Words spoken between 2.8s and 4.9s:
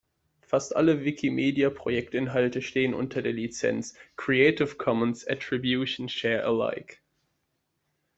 unter der Lizenz "Creative